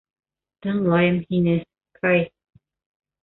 Тыңлайым 0.65 1.19
һине, 1.27 1.53
Кай. 1.99 2.25